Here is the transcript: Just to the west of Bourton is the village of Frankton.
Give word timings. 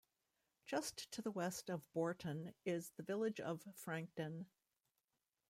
Just 0.65 1.11
to 1.11 1.21
the 1.21 1.29
west 1.29 1.69
of 1.69 1.87
Bourton 1.93 2.55
is 2.65 2.89
the 2.97 3.03
village 3.03 3.39
of 3.39 3.61
Frankton. 3.75 4.47